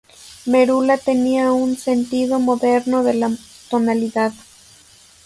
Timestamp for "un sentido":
1.51-2.39